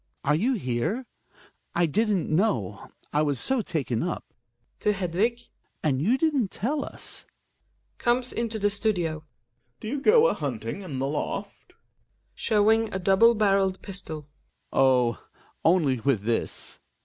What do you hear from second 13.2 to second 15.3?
barreled pistol). Oh!